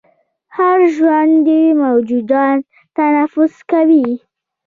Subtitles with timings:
[0.55, 2.31] هر ژوندی موجود
[2.95, 4.07] تنفس کوي